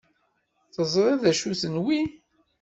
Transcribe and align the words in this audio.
Teẓriḍ 0.73 1.19
d 1.23 1.31
acu-ten 1.31 1.75
wi? 1.83 2.01